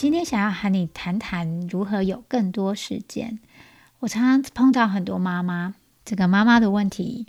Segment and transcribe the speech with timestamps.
[0.00, 3.38] 今天想要和你谈谈如何有更多时间。
[3.98, 5.74] 我常常碰到很多妈妈，
[6.06, 7.26] 这个妈妈的问题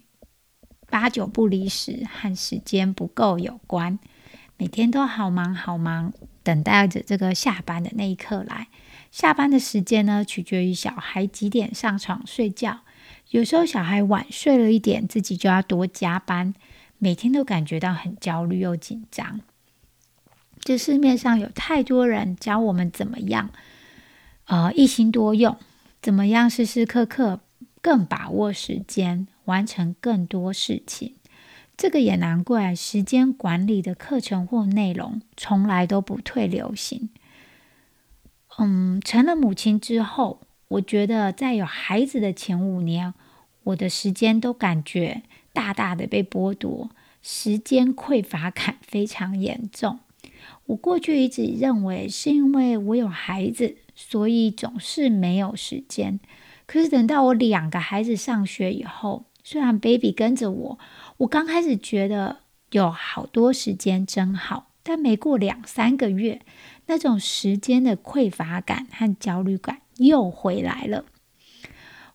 [0.89, 3.99] 八九不离十和时间不够有关，
[4.55, 8.69] 每天都好忙好忙，等待着这个下班的那一刻来。
[9.11, 12.79] 下班的时间呢，取决于小孩几点上床睡觉。
[13.31, 16.53] 有时候小孩晚睡了一点，自己就要多加班，
[16.99, 19.41] 每天都感觉到很焦虑又紧张。
[20.63, 23.49] 这市面上有太多人教我们怎么样，
[24.45, 25.57] 呃，一心多用，
[26.01, 27.41] 怎么样时时刻刻
[27.81, 31.15] 更把握时间，完成更多事情。
[31.75, 37.09] 这个也难怪，时间管理的课程或内容从来都不退流行。
[38.59, 43.15] 嗯，成了母亲之后，我觉得在有孩子的前五年，
[43.63, 46.91] 我的时间都感觉大大的被剥夺，
[47.23, 49.99] 时间匮乏感非常严重。
[50.67, 56.19] 我过去一直认为是因为我有孩子，所以总是没有时间。
[56.65, 60.79] 可是等到我两个孩子上学以后，虽然 baby 跟着我，
[61.17, 62.37] 我刚开始觉得
[62.71, 66.41] 有好多时间真好，但没过两三个月，
[66.85, 71.03] 那种时间的匮乏感和焦虑感又回来了。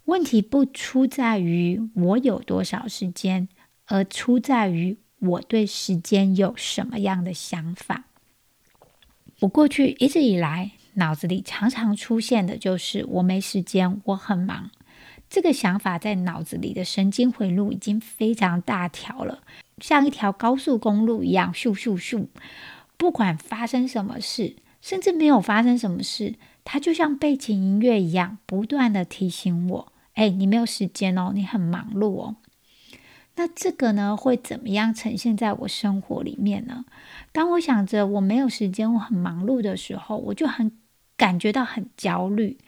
[0.06, 3.48] 问题不出在于我有多少时间，
[3.86, 8.04] 而出在于我对时间有什么样的想法。
[9.40, 14.70] 我过去一直以来脑子里常常出现的就是我没时间，我很忙。
[15.28, 19.40] 这个想法在脑子里的神经回路已经非常大条了，
[19.78, 22.26] 像一条高速公路一样，咻咻咻。
[22.96, 32.36] 不管发生什么事，甚至没有发生什么事，它就像背景音乐一样，不断的提醒我：哎，你没有时间哦，你很忙碌哦。
[33.36, 36.84] 那这个呢，会怎么样呈现在我生活里面呢？
[37.32, 40.72] 当我想着我没有时间，我很忙碌的时候，我就很
[41.16, 42.58] 感觉到很焦虑。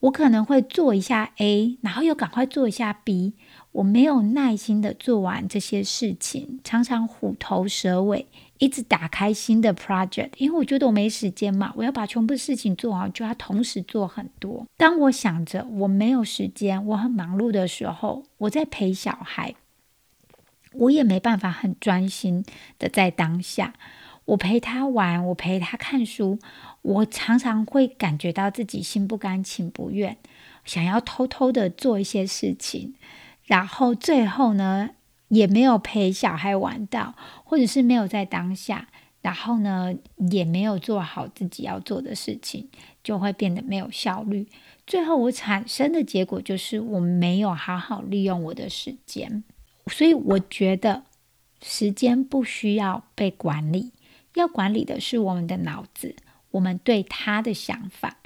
[0.00, 3.34] 我可能会做一下 A，然后又赶快做一下 B。
[3.72, 8.28] 我没有耐心的做完这些事情，常常虎头蛇尾，
[8.58, 14.64] 一直打开新的 project，因为我觉得我没时间嘛，我要把全部事情做好，就要同时做很多。
[14.76, 19.56] 当我想着我没有时间，我很忙碌的时候，我在陪小孩。
[20.72, 22.44] 我也没办法很专心
[22.78, 23.74] 的在当下，
[24.26, 26.38] 我陪他玩，我陪他看书，
[26.82, 30.16] 我常常会感觉到自己心不甘情不愿，
[30.64, 32.94] 想要偷偷的做一些事情，
[33.44, 34.90] 然后最后呢，
[35.28, 37.14] 也没有陪小孩玩到，
[37.44, 38.88] 或者是没有在当下，
[39.22, 39.94] 然后呢，
[40.30, 42.68] 也没有做好自己要做的事情，
[43.02, 44.46] 就会变得没有效率。
[44.86, 49.42] 最后我产生的结果就是我没有好好利用我的时间。
[49.88, 51.04] 所以我觉得
[51.62, 53.92] 时间不需要被管理，
[54.34, 56.14] 要管理的是我们的脑子，
[56.52, 58.18] 我们对他的想法。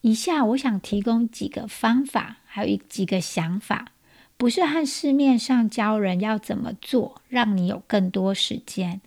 [0.00, 3.92] 以下我想提供几个方法，还有一几个想法，
[4.36, 9.00] 不是和市面上教人要怎么做，让你有更多时间，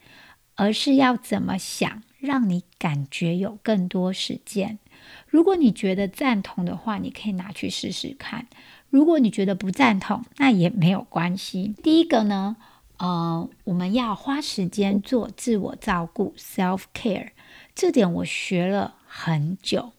[0.56, 4.80] 而是要怎么想，让你感觉有更多时间。
[5.28, 8.48] 如果你觉得赞同的话，你可以拿去试试看。
[8.90, 11.76] 如果你觉得不赞同，那也没有关系。
[11.84, 12.56] 第一个呢，
[12.98, 17.30] 呃，我们要花时间做自我照顾 （self care），
[17.76, 19.92] 这点我学了很久。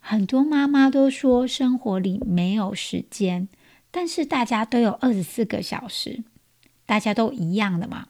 [0.00, 3.48] 很多妈妈都说生活里没有时间，
[3.90, 6.24] 但是大家都有二十四个小时，
[6.84, 8.08] 大家都一样的嘛。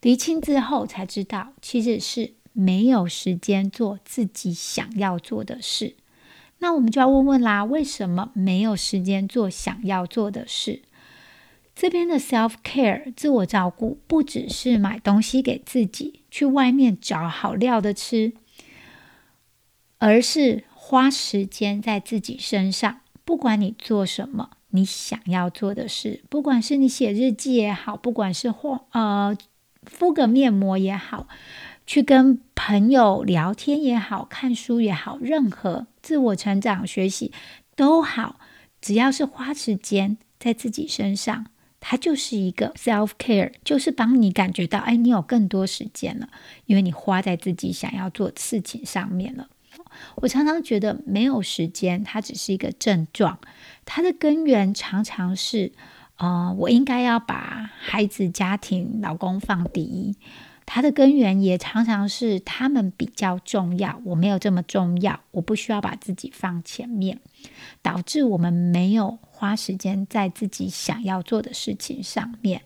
[0.00, 5.94] 厘清之后才知道，其实是没有时间做自己想要做的事。
[6.62, 10.82] 那我们就要问问啦，为什么没有时间做想要做的事？
[11.74, 18.34] 这边的 self care 自我照顾，不只是买东西给自己，去外面找好料的吃，
[19.98, 23.00] 而是花时间在自己身上。
[23.24, 29.36] 不管你做什么，你想要做的事，不管是你写日记也好，不管是画呃
[29.82, 31.26] 敷个面膜也好。
[31.92, 37.32] 去跟朋友聊天也好看书也好，任何自我成长学习
[37.76, 38.40] 都好，
[38.80, 41.48] 只要是花时间在自己身上，
[41.80, 46.30] 它就是一个 self care，就是帮你感觉到，哎，你有更多时间了，
[46.64, 49.48] 因为你花在自己想要做事情上面了。
[50.14, 53.38] 我常常觉得没有时间，它只是一个症状，
[53.84, 55.72] 它的根源常常是，
[56.16, 60.16] 呃，我应该要把孩子、家庭、老公放第一。
[60.74, 67.20] 它的根源也常常是他们比较重要，我没有这么重要，我不需要把自己放前面，
[67.82, 72.62] 导致我们没有花时间在自己想要做的事情上面。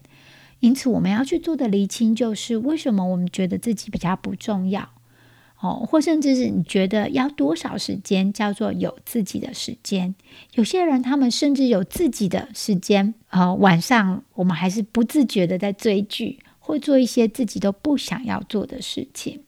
[0.61, 4.89] 因此，我们要去做的厘清，就是为什么我们觉得自己比较不重要，
[5.59, 10.15] 哦，或甚至是你觉得要多少时间叫做有自己的时间？
[10.55, 16.39] 有些人他们甚至有自己的时间，呃，晚上我们还是不自觉的在追剧。
[16.67, 19.45] 会做一些自己都不想要做的事情，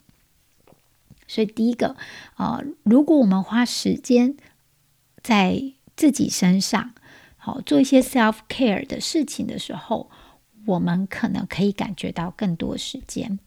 [1.26, 1.96] 所以第一个
[2.36, 4.36] 啊，如果我们花时间
[5.20, 6.94] 在自己身上，
[7.36, 10.08] 好做一些 self care 的事情的时候，
[10.66, 13.40] 我们可能可以感觉到更多时间。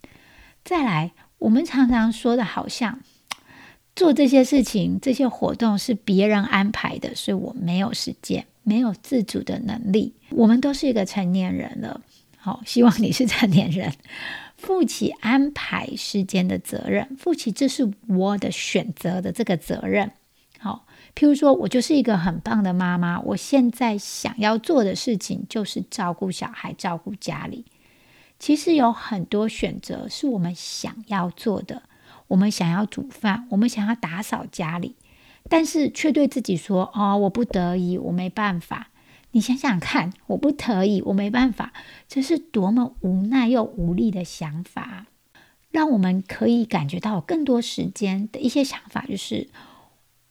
[0.65, 3.00] 再来，我们常常说的好像
[3.95, 10.13] 做这些事情、这些活动是别人安排的，所以我没有时间，没有自主的能力。
[10.31, 12.01] 我们都是一个成年人了。
[12.43, 13.93] 好，希望你是成年人，
[14.57, 20.11] 负起安排时间的责任，负起这是我的选择的这个责任。
[20.57, 27.63] 好，譬如说我就是一个很棒的妈妈，我现在想要做的事情就是照顾小孩、照顾家里。
[28.39, 31.83] 其实有很多选择是我们想要做的，
[32.27, 34.95] 我们想要煮饭，我们想要打扫家里，
[35.47, 38.87] 但是却对自己说：“哦，我不得已，我没办法。”
[39.31, 41.74] 你想想看，我不可以，我没办法，
[42.07, 45.07] 这是多么无奈又无力的想法。
[45.69, 49.48] 让我们可以感觉到更多时间的一些想法，就是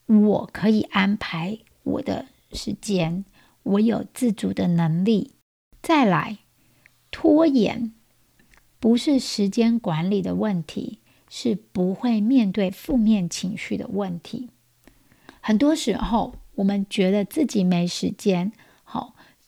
[0.07, 3.25] 我可以安排我的时间，
[3.63, 5.31] 我有自主的能力。
[5.81, 6.37] 再来，
[7.11, 7.95] 拖延
[8.79, 10.99] 不是时间管理的问题，
[11.31, 14.51] 是不会面对负面情绪的问题。
[15.41, 18.53] 很多时候，我们觉得自己没时间。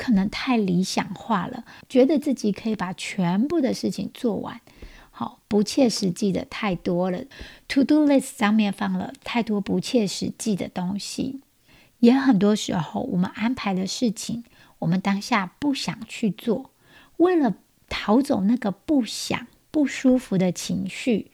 [0.02, 4.60] 可能太理想化了，觉得自己可以把全部的事情做完，
[5.12, 7.22] 好，不切实际的太多了。
[7.68, 11.40] To do list 上面放了太多不切实际的东西，
[12.00, 14.42] 也很多时候我们安排的事情，
[14.80, 16.72] 我们当下不想去做，
[17.18, 17.54] 为了
[17.88, 21.30] 逃走那个不想、不舒服的情绪，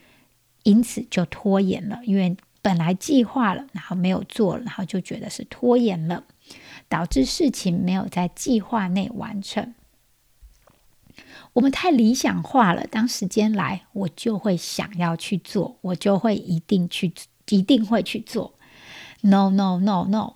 [0.65, 2.01] 因此就拖延了。
[2.05, 6.25] 因为本来计划了，然后没有做，然后就觉得是拖延了。
[6.89, 9.75] 导致事情没有在计划内完成。
[11.55, 17.13] 我们太理想化了，当时间来，我就会想要去做，我就会一定去，
[17.49, 18.55] 一定会去做。
[19.23, 20.35] No no no no，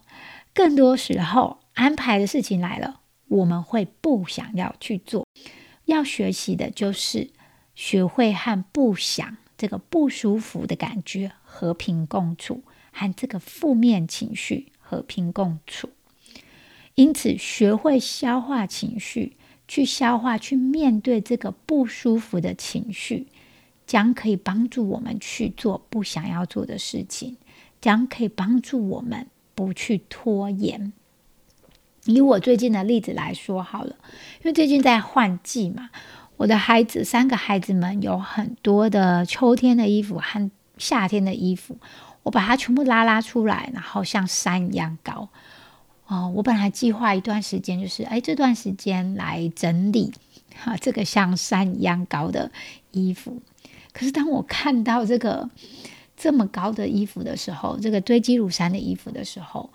[0.52, 5.24] 更多时候安排的事情来了，我们会不想要去做。
[5.84, 7.30] 要学习的就是
[7.74, 15.90] 学会和不想这个不舒服的感觉和平共处，和这个负面情绪和平共处。
[16.94, 19.36] 因此，学会消化情绪，
[19.66, 23.26] 去消化、去面对这个不舒服的情绪，
[23.86, 27.36] 将可以帮助我们去做不想要做的事情，
[27.80, 30.92] 将可以帮助我们不去拖延。
[32.04, 33.96] 以我最近的例子来说好了，
[34.40, 35.88] 因为最近在换季嘛，
[36.36, 41.78] 我的孩子三个孩子们有很多的秋天的衣服和夏天的衣服，
[42.24, 45.30] 我把它全部拉拉出来，然后像山一样高。
[46.12, 50.12] 哦，我本来计划一段时间，就是哎，这段时间来整理
[50.54, 52.52] 哈这个像山一样高的
[52.90, 53.40] 衣服。
[53.94, 55.48] 可是当我看到这个
[56.14, 59.70] 这么高的衣服的时候，这个堆积如山的衣服的时候，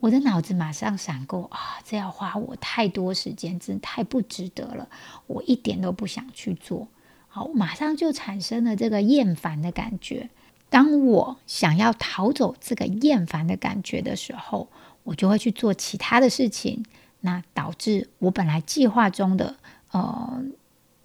[0.00, 4.90] 我的脑子马上闪过啊，这要花我太多时间，真的太不值得了，
[5.26, 6.86] 我一点都不想去做。
[7.28, 10.28] 好，马上就产生了这个厌烦的感觉。
[10.68, 14.68] 当我想要逃走这个厌烦的感觉的时候，
[15.08, 16.84] 我就会去做其他的事情，
[17.20, 19.56] 那导致我本来计划中的
[19.90, 20.42] 呃，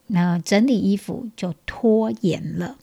[0.08, 2.78] 那整理衣服就拖延了。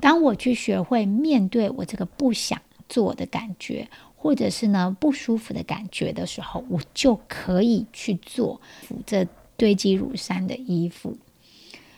[0.00, 8.60] 当我去学会面对我这个不想做的感觉，或者是呢不舒服的感觉的时候，我就可以去做
[9.06, 9.24] 这
[9.56, 11.16] 堆积如山的衣服。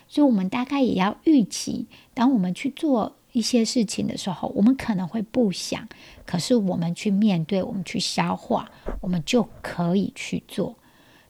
[0.07, 3.15] 所以，我们大概也要预期，当我们去做。
[3.31, 5.87] 一些事情的时候，我们可能会不想，
[6.25, 8.71] 可是我们去面对，我们去消化，
[9.01, 10.75] 我们就可以去做。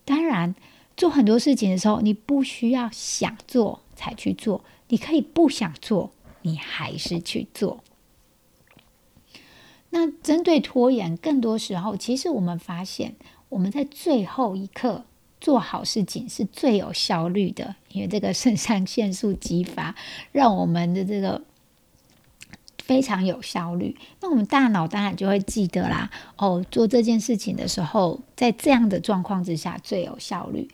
[0.06, 0.56] 当然，
[0.96, 6.12] 做很多事情的时候，你不需要想做才去做，你可以不想做，
[6.44, 7.84] 你还是去做。
[9.90, 13.16] 那针对拖延，更多时候，其实我们发现，
[13.50, 15.04] 我们在最后一刻
[15.42, 19.96] 做好事情是最有效率的，因为这个肾上腺素激发，
[20.32, 21.44] 让我们的这个。
[22.90, 23.96] 非常有效率。
[24.20, 30.68] 那我们大脑当然就会记得啦，哦，做这件事情的时候，在这样的状况之下最有效率。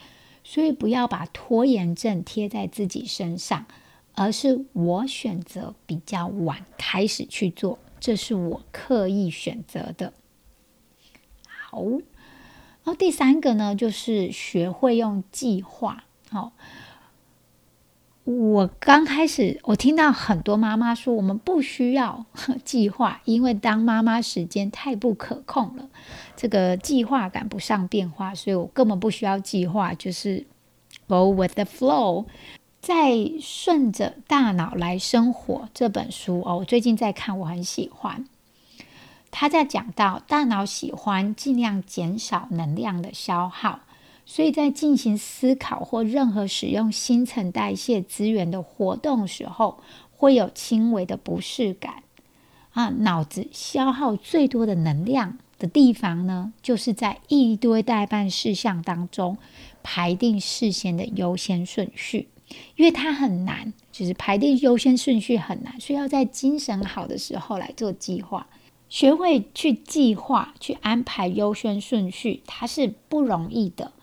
[0.45, 3.65] 所以不要把拖延症贴在自己身上，
[4.13, 10.13] 而是我选择比较晚开始去做，这是我刻意选择的。
[11.69, 16.05] 好，然后第三个呢，就是学会用计划。
[16.29, 16.53] 好。
[18.25, 22.25] 我刚开始，我听到很多妈妈说，我们不需要
[22.65, 25.87] 计划，因为当妈妈时间太不可控了，
[26.35, 30.47] 这个计划赶不上变化，所以我根本不需要计划，就是
[31.07, 32.25] go with the flow，
[32.81, 35.69] 在顺着大脑来生活。
[35.71, 38.25] 这本书哦，我最近在看，我很喜欢。
[39.29, 43.81] 他在讲到大脑喜欢尽量减少能量的消耗。
[44.25, 49.79] 所以在进行思考或任何使用新陈代谢资源的活动时候，
[50.11, 52.03] 会有轻微的不适感。
[52.71, 59.37] 啊，脑子消耗最多的能量的地方呢，就是在一堆代办事项当中
[59.81, 62.27] 排定事先的优先顺序，
[62.75, 68.45] 因为它很难，就是排定优先顺序很难，所以要在精神好的时候来做计划，
[68.89, 73.93] 学会去计划、去安排优先顺序，它是不容易的。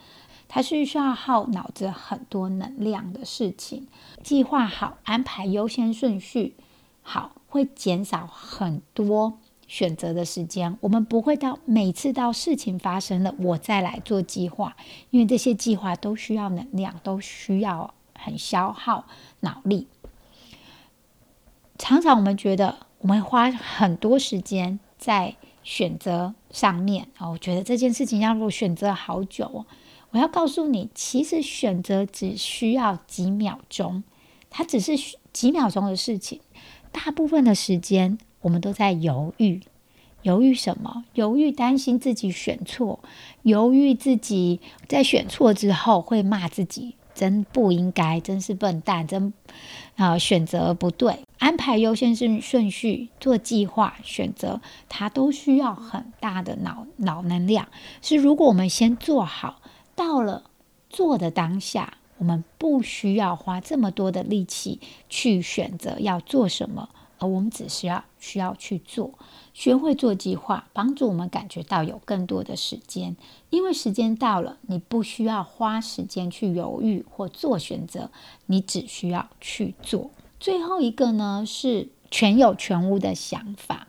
[0.55, 3.89] 它是需要耗脑子很多能量的事情，
[4.23, 6.57] 计划好、安排优先顺序
[7.01, 10.77] 好，会减少很多选择的时间。
[10.83, 14.77] 我们不会到每次到事情发生了，我再来做计划，
[15.09, 19.07] 因为这些计划都需要能量，都需要很消耗
[19.41, 19.89] 脑力。
[21.79, 29.65] 常常我们觉得我们花很多时间在选择上面哦，我觉得这件事情要如果选择好久哦。
[30.13, 34.05] 我要告诉你，其实选择只需要几秒钟，
[34.51, 34.93] 它只是
[35.33, 36.41] 几秒钟的事情。
[36.91, 39.63] 大部分的时间，我们都在犹豫，
[40.21, 41.05] 犹豫什么？
[41.15, 43.01] 犹豫担心自己选错，
[43.43, 49.33] 犹豫自己在选错之后会骂自己，真不应该，真是笨蛋，真
[49.97, 51.21] 啊选择不对。
[51.39, 57.67] 安排优先顺顺序，做计划，选择，它都需要很大的脑脑能量。
[58.03, 59.62] 是如果我们先做好。
[59.95, 60.45] 到了
[60.89, 69.13] 做的当下，我们不需要花这么多的力气去选择要做什么，而我们只需要需要去做，
[69.53, 73.17] 学会做计划，帮助我们感觉到有更多的时间。
[73.51, 78.11] 因为时间到了，你不需要花时间去犹豫或做选择，
[78.47, 80.11] 你只需要去做。
[80.41, 83.89] 最后一个呢，是全有全无的想法。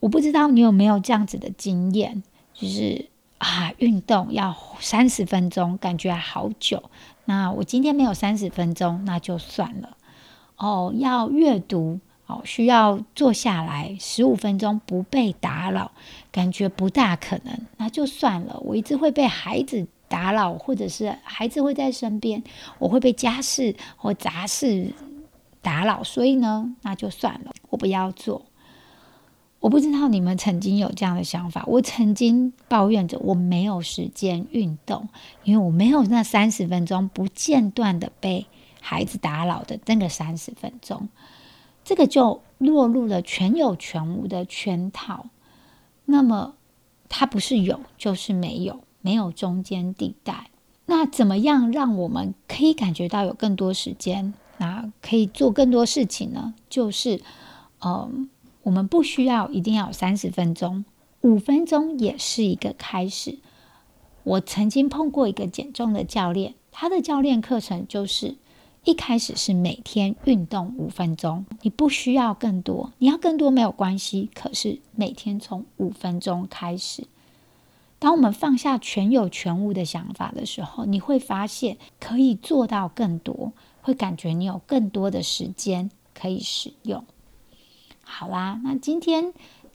[0.00, 2.22] 我不知道你有没有这样子的经验，
[2.54, 3.09] 就是。
[3.40, 6.90] 啊，运动要三十分钟，感觉好久。
[7.24, 9.96] 那我今天没有三十分钟，那就算了。
[10.56, 15.90] 哦，要阅读，哦，需要坐下来十五分钟不被打扰，
[16.30, 18.60] 感觉不大可能，那就算了。
[18.60, 22.42] 我一直会被孩子打扰，或者是孩子会在身边，
[22.78, 24.92] 我会被家事或杂事
[25.62, 28.42] 打扰，所以呢，那就算了，我不要做。
[29.60, 31.62] 我不知道你们曾经有这样的想法。
[31.66, 35.08] 我曾经抱怨着我没有时间运动，
[35.44, 38.46] 因为我没有那三十分钟不间断的被
[38.80, 41.10] 孩子打扰的那个三十分钟，
[41.84, 45.26] 这个就落入了全有全无的圈套。
[46.06, 46.54] 那么
[47.10, 50.48] 它不是有就是没有，没有中间地带。
[50.86, 56.54] 那怎么样让我们可以感觉到有更多时间，那可以做更多事情呢？
[56.70, 57.20] 就是，
[57.84, 58.30] 嗯。
[58.62, 60.84] 我们不需要一定要三十分钟，
[61.22, 63.38] 五分钟也是一个开始。
[64.22, 68.36] 我曾经碰过一个减重的教练，他的教练课程就是
[68.84, 77.06] 一开始是每天运动五分钟，你不需要更多，你要更多没有关系，可是每天从五分钟开始。
[77.98, 83.52] 当我们放下全有全无的想法的时候，你会发现可以做到更多，
[83.82, 87.04] 会感觉你有更多的时间可以使用。
[88.10, 89.32] 好啦，那今天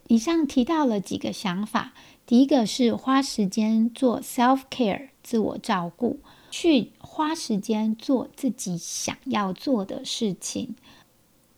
[0.08, 1.94] 以上提到了几个想法。
[2.26, 6.18] 第一个是花时间做 self care 自我照顾，
[6.50, 10.74] 去花时间做自己想要做的事情。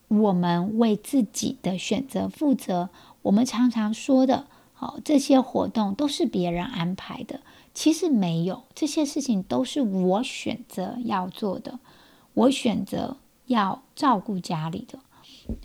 [0.06, 2.90] 我们为自己的选择负责。
[3.22, 7.40] 我们常常说的，好，这些活动都是别人安排的，
[7.74, 11.80] 其实没有，这些事情都是我选择要做的，
[12.34, 13.16] 我选择
[13.46, 15.00] 要照顾家里的。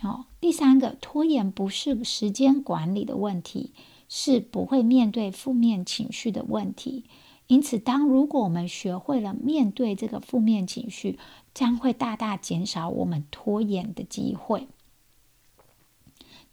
[0.02, 3.74] 好，第三个拖延不是时间管理的问题，
[4.10, 7.06] 是不会面对负面情绪的问题。
[7.48, 11.20] 因此，当如果我们学会了面对这个负面情绪，
[11.54, 14.68] 将会大大减少我们拖延的机会。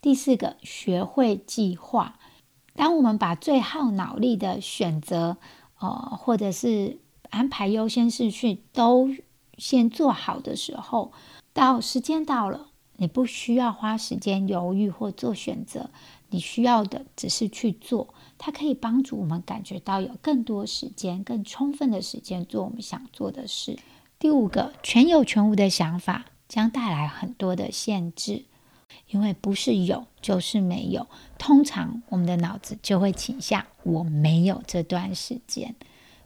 [0.01, 2.19] 第四个，学会计划。
[2.73, 5.37] 当我们把最耗脑力的选择，
[5.79, 9.09] 呃，或者是安排优先顺序都
[9.57, 11.11] 先做好的时候，
[11.53, 12.70] 到时间到了，
[13.01, 15.89] 你不需要花时间犹豫或做选择，
[16.29, 18.13] 你需要的只是去做。
[18.37, 23.79] 它可以帮助我们感觉到有更多时间、更充分的时间做我们想做的事。
[24.19, 28.45] 第五个，全有全无的想法将带来很多的限制。
[29.07, 31.07] 因为不是有就是没有，
[31.39, 35.73] 通常我们的脑子就会倾向我没有这段时间。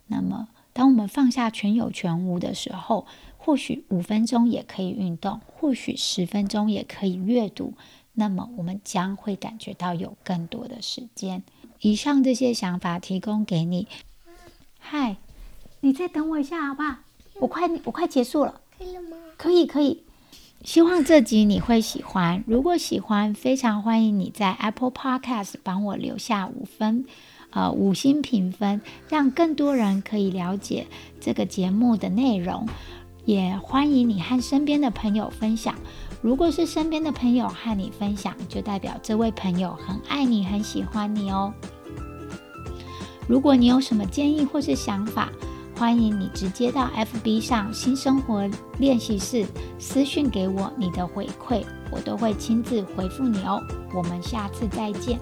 [0.08, 3.08] 那么，当我们放下全有全无的时候，
[3.46, 7.76] 或许五分钟也可以运动，或许十分钟也可以阅读。
[8.14, 11.44] 那么，我们将会感觉到有更多的时间。
[11.80, 13.88] 以上这些想法提供给你。
[14.80, 15.18] 嗨，
[15.82, 16.96] 你再等我一下好不好？
[17.40, 18.62] 我快我快结束了。
[18.76, 19.18] 可以了吗？
[19.38, 20.02] 可以可以。
[20.64, 22.44] 希望这集你会喜欢。
[22.48, 27.06] 如果喜欢，非常欢迎你在 Apple Podcast 帮我留下五分，
[27.52, 30.88] 呃，五星评分，让更多人可以了解
[31.22, 32.68] 这个节目的内容。
[33.26, 35.76] 也欢迎你和身边的朋友分享。
[36.22, 41.54] 如果是身边的朋友和你分享，就代表这位朋友很爱你，很喜欢你哦。
[43.28, 45.30] 如果你有什么建议或是想法，
[45.78, 49.46] 欢迎你直接到 FB 上新生活练习室
[49.78, 53.62] 私讯给我你的回馈，我都会亲自回复你哦。
[53.94, 55.20] 我们下次再见。